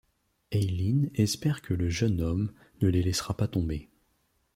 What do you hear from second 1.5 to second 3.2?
que le jeune homme ne les